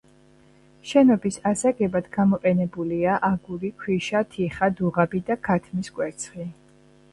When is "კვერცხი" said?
6.01-6.51